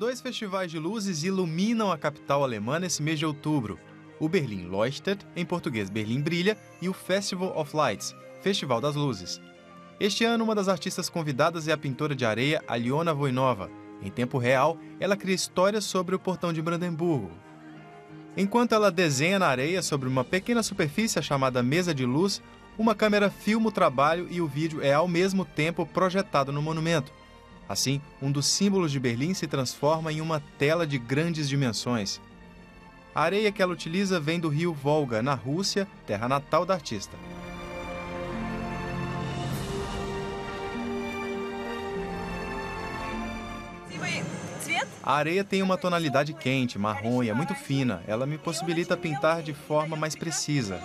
[0.00, 3.78] Dois festivais de luzes iluminam a capital alemã nesse mês de outubro.
[4.18, 9.38] O Berlim Leuchtet, em português Berlim Brilha, e o Festival of Lights, Festival das Luzes.
[10.00, 13.70] Este ano, uma das artistas convidadas é a pintora de areia Aliona Voinova.
[14.00, 17.30] Em tempo real, ela cria histórias sobre o portão de Brandemburgo.
[18.34, 22.42] Enquanto ela desenha na areia sobre uma pequena superfície chamada mesa de luz,
[22.78, 27.19] uma câmera filma o trabalho e o vídeo é ao mesmo tempo projetado no monumento.
[27.70, 32.20] Assim, um dos símbolos de Berlim se transforma em uma tela de grandes dimensões.
[33.14, 37.16] A areia que ela utiliza vem do rio Volga, na Rússia, terra natal da artista.
[45.00, 48.02] A areia tem uma tonalidade quente, marrom e é muito fina.
[48.04, 50.80] Ela me possibilita pintar de forma mais precisa.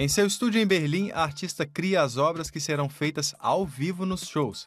[0.00, 4.06] Em seu estúdio em Berlim, a artista cria as obras que serão feitas ao vivo
[4.06, 4.66] nos shows.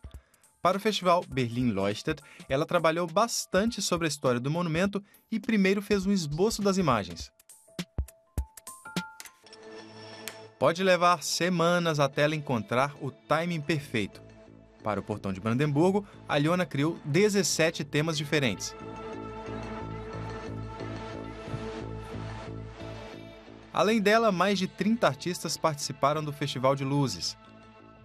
[0.61, 5.81] Para o festival Berlim Leuchtet, ela trabalhou bastante sobre a história do monumento e primeiro
[5.81, 7.31] fez um esboço das imagens.
[10.59, 14.21] Pode levar semanas até ela encontrar o timing perfeito.
[14.83, 18.75] Para o Portão de Brandemburgo, a Liona criou 17 temas diferentes.
[23.73, 27.35] Além dela, mais de 30 artistas participaram do Festival de Luzes.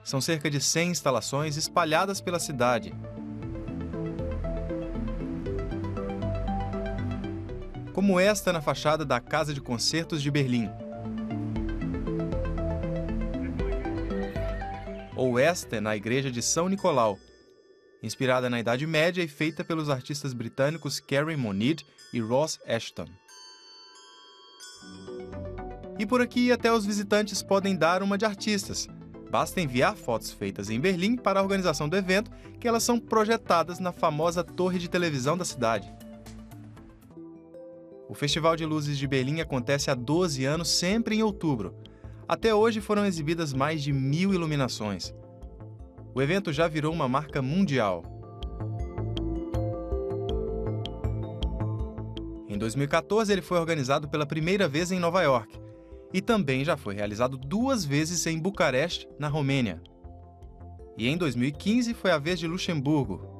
[0.03, 2.95] São cerca de 100 instalações espalhadas pela cidade.
[7.93, 10.71] Como esta na fachada da Casa de Concertos de Berlim.
[15.19, 17.19] ou esta na igreja de São Nicolau,
[18.01, 23.09] inspirada na Idade Média e feita pelos artistas britânicos Karen Monid e Ross Ashton.
[25.99, 28.89] E por aqui até os visitantes podem dar uma de artistas.
[29.31, 33.81] Basta enviar fotos feitas em Berlim para a organização do evento, que elas são projetadas
[33.81, 35.93] na famosa torre de televisão da cidade.
[38.09, 41.75] O Festival de Luzes de Berlim acontece há 12 anos, sempre em outubro.
[42.27, 45.13] Até hoje foram exibidas mais de mil iluminações.
[46.15, 48.03] O evento já virou uma marca mundial.
[52.49, 55.68] Em 2014, ele foi organizado pela primeira vez em Nova York
[56.13, 59.81] e também já foi realizado duas vezes em Bucareste, na Romênia.
[60.97, 63.39] E em 2015 foi a vez de Luxemburgo,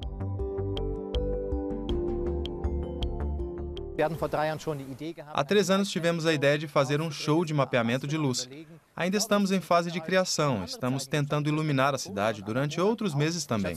[5.35, 8.49] Há três anos tivemos a ideia de fazer um show de mapeamento de luz.
[8.95, 13.77] Ainda estamos em fase de criação, estamos tentando iluminar a cidade durante outros meses também.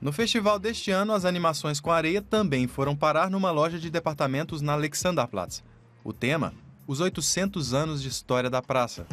[0.00, 4.60] No festival deste ano, as animações com areia também foram parar numa loja de departamentos
[4.60, 5.62] na Alexanderplatz.
[6.02, 6.52] O tema:
[6.90, 9.06] os 800 anos de história da praça.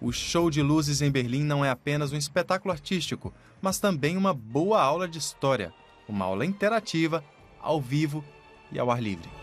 [0.00, 3.32] O show de luzes em Berlim não é apenas um espetáculo artístico,
[3.62, 5.72] mas também uma boa aula de história,
[6.08, 7.22] uma aula interativa,
[7.60, 8.24] ao vivo
[8.72, 9.37] e ao ar livre.